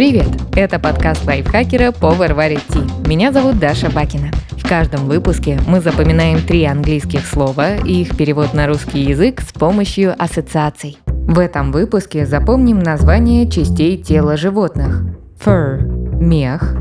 Привет! 0.00 0.28
Это 0.56 0.78
подкаст 0.78 1.26
лайфхакера 1.26 1.88
Power 1.88 2.32
Варит 2.32 2.62
Ти. 2.68 2.78
Меня 3.06 3.32
зовут 3.32 3.58
Даша 3.58 3.90
Бакина. 3.90 4.30
В 4.52 4.66
каждом 4.66 5.04
выпуске 5.04 5.60
мы 5.66 5.82
запоминаем 5.82 6.40
три 6.40 6.64
английских 6.64 7.26
слова 7.26 7.76
и 7.76 8.00
их 8.00 8.16
перевод 8.16 8.54
на 8.54 8.66
русский 8.66 9.02
язык 9.02 9.42
с 9.42 9.52
помощью 9.52 10.14
ассоциаций. 10.18 10.96
В 11.04 11.38
этом 11.38 11.70
выпуске 11.70 12.24
запомним 12.24 12.78
название 12.78 13.46
частей 13.50 13.98
тела 13.98 14.38
животных. 14.38 15.02
Fur– 15.38 15.82
мех, 16.18 16.76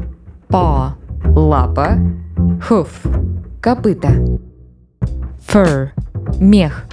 paw– 0.47 0.91
лапа, 1.25 1.97
hoof– 2.69 2.87
копыта. 3.61 4.11
Fur– 5.45 5.89
мех. 6.39 6.85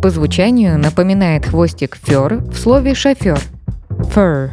По 0.00 0.08
звучанию 0.08 0.78
напоминает 0.78 1.44
хвостик 1.44 1.98
фер 2.02 2.36
в 2.36 2.54
слове 2.54 2.94
шофер. 2.94 3.38
Fur 4.14 4.48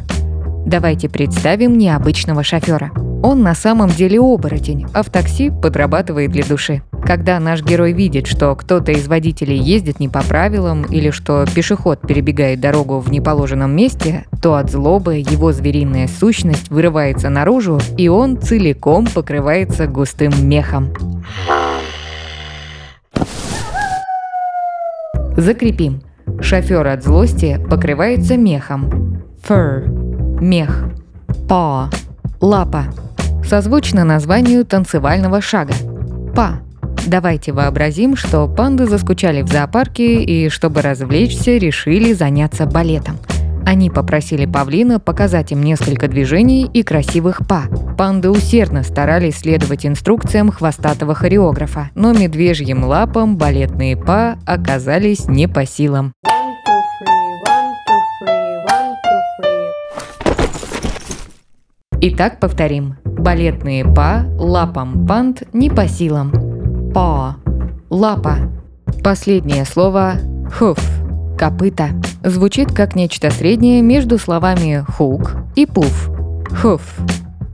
Давайте 0.64 1.08
представим 1.08 1.76
необычного 1.76 2.42
шофера. 2.44 2.92
Он 3.22 3.42
на 3.42 3.54
самом 3.54 3.90
деле 3.90 4.20
оборотень, 4.20 4.86
а 4.94 5.02
в 5.02 5.10
такси 5.10 5.50
подрабатывает 5.50 6.30
для 6.30 6.44
души. 6.44 6.82
Когда 7.04 7.40
наш 7.40 7.62
герой 7.62 7.92
видит, 7.92 8.28
что 8.28 8.54
кто-то 8.54 8.92
из 8.92 9.08
водителей 9.08 9.58
ездит 9.58 9.98
не 9.98 10.08
по 10.08 10.22
правилам 10.22 10.84
или 10.84 11.10
что 11.10 11.44
пешеход 11.52 12.00
перебегает 12.00 12.60
дорогу 12.60 13.00
в 13.00 13.10
неположенном 13.10 13.74
месте, 13.74 14.24
то 14.40 14.54
от 14.54 14.70
злобы 14.70 15.16
его 15.16 15.52
звериная 15.52 16.06
сущность 16.06 16.70
вырывается 16.70 17.28
наружу, 17.28 17.80
и 17.98 18.08
он 18.08 18.40
целиком 18.40 19.06
покрывается 19.06 19.86
густым 19.88 20.32
мехом. 20.48 20.92
Закрепим. 25.36 26.02
Шофер 26.40 26.86
от 26.86 27.02
злости 27.02 27.60
покрывается 27.68 28.36
мехом. 28.36 29.22
Fur 29.46 30.01
мех, 30.42 30.88
paw, 31.48 31.86
лапа, 32.40 32.86
созвучно 33.48 34.04
названию 34.04 34.64
танцевального 34.66 35.40
шага. 35.40 35.74
Па. 36.34 36.60
Давайте 37.06 37.52
вообразим, 37.52 38.16
что 38.16 38.46
панды 38.46 38.86
заскучали 38.86 39.42
в 39.42 39.48
зоопарке 39.48 40.22
и, 40.22 40.48
чтобы 40.48 40.82
развлечься, 40.82 41.56
решили 41.56 42.12
заняться 42.12 42.66
балетом. 42.66 43.18
Они 43.64 43.90
попросили 43.90 44.46
павлина 44.46 44.98
показать 44.98 45.52
им 45.52 45.62
несколько 45.62 46.08
движений 46.08 46.68
и 46.72 46.82
красивых 46.82 47.42
па. 47.48 47.64
Панды 47.96 48.30
усердно 48.30 48.82
старались 48.82 49.38
следовать 49.38 49.86
инструкциям 49.86 50.50
хвостатого 50.50 51.14
хореографа, 51.14 51.90
но 51.94 52.12
медвежьим 52.12 52.84
лапам 52.84 53.36
балетные 53.36 53.96
па 53.96 54.36
оказались 54.44 55.26
не 55.26 55.46
по 55.48 55.64
силам. 55.66 56.12
Итак, 62.04 62.40
повторим. 62.40 62.96
Балетные 63.04 63.84
па, 63.84 64.26
лапам 64.36 65.06
пант 65.06 65.44
не 65.52 65.70
по 65.70 65.86
силам. 65.86 66.32
Па, 66.92 67.36
лапа. 67.90 68.38
Последнее 69.04 69.64
слово 69.64 70.14
хуф, 70.52 70.80
копыта. 71.38 71.90
Звучит 72.24 72.72
как 72.72 72.96
нечто 72.96 73.30
среднее 73.30 73.82
между 73.82 74.18
словами 74.18 74.84
хук 74.88 75.36
и 75.54 75.64
пуф. 75.64 76.10
Хуф. 76.60 76.82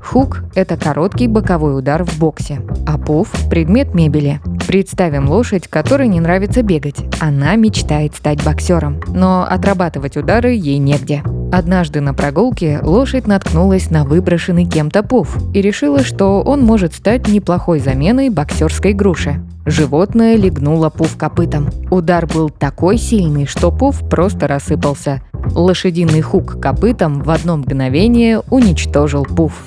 Хук– 0.03 0.45
это 0.55 0.79
короткий 0.79 1.29
боковой 1.29 1.79
удар 1.79 2.03
в 2.03 2.19
боксе, 2.19 2.63
а 2.87 2.97
пуф– 2.97 3.31
предмет 3.51 3.93
мебели. 3.95 4.41
Представим 4.67 5.29
лошадь, 5.29 5.69
которой 5.69 6.09
не 6.09 6.21
нравится 6.21 6.63
бегать. 6.63 7.05
Она 7.21 7.55
мечтает 7.57 8.15
стать 8.15 8.43
боксером, 8.43 9.03
но 9.09 9.47
отрабатывать 9.47 10.17
удары 10.17 10.55
ей 10.55 10.79
негде. 10.79 11.23
Однажды 11.51 12.03
на 12.03 12.13
прогулке 12.13 12.79
лошадь 12.83 13.27
наткнулась 13.27 13.91
на 13.91 14.05
выброшенный 14.05 14.67
кем-то 14.67 15.03
пуф 15.03 15.39
и 15.55 15.63
решила, 15.63 16.05
что 16.05 16.43
он 16.43 16.63
может 16.63 16.93
стать 16.93 17.27
неплохой 17.27 17.81
заменой 17.81 18.29
боксерской 18.29 18.93
груши. 18.93 19.41
Животное 19.65 20.37
легнуло 20.37 20.91
пуф 20.91 21.17
копытом. 21.17 21.71
Удар 21.91 22.27
был 22.27 22.51
такой 22.51 22.99
сильный, 22.99 23.47
что 23.47 23.71
пуф 23.71 24.07
просто 24.09 24.47
рассыпался. 24.47 25.23
Лошадиный 25.55 26.21
хук 26.21 26.61
копытом 26.61 27.23
в 27.23 27.31
одно 27.31 27.57
мгновение 27.57 28.41
уничтожил 28.51 29.25
пуф. 29.25 29.63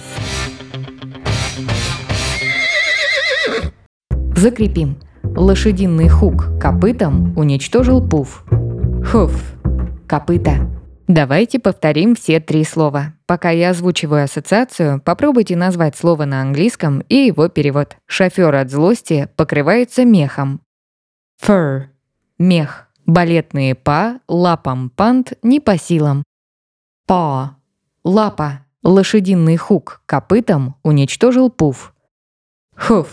Закрепим. 4.36 4.97
Лошадиный 5.24 6.09
хук 6.09 6.59
копытом 6.59 7.34
уничтожил 7.36 8.08
пуф. 8.08 8.44
Хуф. 9.12 9.31
Копыта. 10.08 10.68
Давайте 11.13 11.59
повторим 11.59 12.16
все 12.16 12.39
три 12.39 12.63
слова. 12.63 13.16
Пока 13.25 13.49
я 13.49 13.72
озвучиваю 13.72 14.23
ассоциацию, 14.23 15.01
попробуйте 15.01 15.57
назвать 15.57 15.97
слово 15.97 16.23
на 16.23 16.41
английском 16.41 17.01
и 17.09 17.16
его 17.16 17.49
перевод. 17.49 17.97
Шофер 18.05 18.55
от 18.55 18.72
злости 18.72 19.27
покрывается 19.35 20.05
мехом. 20.05 20.61
Fur– 21.44 21.88
мех. 22.39 22.88
Балетные 23.05 23.75
па, 23.75 24.22
лапам 24.29 24.89
пант 24.89 25.33
не 25.44 25.59
по 25.59 25.77
силам. 25.77 26.23
Paw– 27.09 27.49
лапа. 28.05 28.66
Лошадиный 28.81 29.57
хук 29.57 30.03
копытом 30.05 30.75
уничтожил 30.81 31.49
пуф. 31.49 31.93
Hoof 32.88 33.09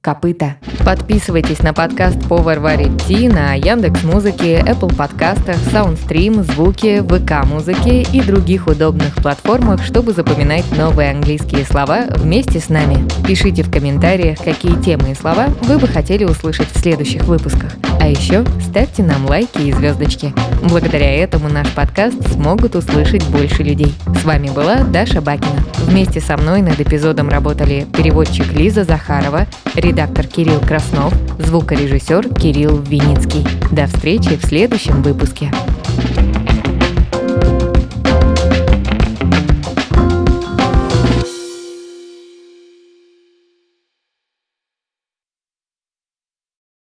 копыта. 0.00 0.56
Подписывайтесь 0.84 1.62
на 1.62 1.74
подкаст 1.74 2.26
Повар 2.26 2.58
варит 2.58 3.02
Ти 3.06 3.28
на 3.28 3.54
Яндекс 3.54 4.02
Музыке, 4.02 4.60
Apple 4.60 4.94
подкастах, 4.96 5.56
Soundstream, 5.72 6.42
Звуки, 6.42 7.00
ВК 7.00 7.46
Музыке 7.46 8.02
и 8.02 8.22
других 8.22 8.66
удобных 8.66 9.14
платформах, 9.16 9.84
чтобы 9.84 10.12
запоминать 10.12 10.64
новые 10.76 11.10
английские 11.10 11.64
слова 11.64 12.06
вместе 12.16 12.60
с 12.60 12.68
нами. 12.68 13.06
Пишите 13.26 13.62
в 13.62 13.70
комментариях, 13.70 14.38
какие 14.38 14.74
темы 14.80 15.12
и 15.12 15.14
слова 15.14 15.48
вы 15.62 15.78
бы 15.78 15.86
хотели 15.86 16.24
услышать 16.24 16.68
в 16.72 16.78
следующих 16.78 17.24
выпусках. 17.24 17.72
А 18.00 18.08
еще 18.08 18.44
ставьте 18.60 19.02
нам 19.02 19.26
лайки 19.26 19.58
и 19.58 19.72
звездочки. 19.72 20.32
Благодаря 20.62 21.14
этому 21.16 21.48
наш 21.48 21.68
подкаст 21.72 22.32
смогут 22.32 22.74
услышать 22.74 23.24
больше 23.26 23.62
людей. 23.62 23.94
С 24.20 24.24
вами 24.24 24.48
была 24.48 24.84
Даша 24.84 25.20
Бакина. 25.20 25.62
Вместе 25.84 26.20
со 26.20 26.36
мной 26.38 26.62
над 26.62 26.80
эпизодом 26.80 27.28
работали 27.28 27.86
переводчик 27.96 28.52
Лиза 28.52 28.84
Захарова, 28.84 29.46
редактор 29.74 30.26
Кирилл 30.26 30.60
Краснов, 30.60 31.12
звукорежиссер 31.38 32.34
Кирилл 32.34 32.78
Виницкий. 32.78 33.46
До 33.70 33.86
встречи 33.86 34.36
в 34.36 34.46
следующем 34.46 35.02
выпуске. 35.02 35.52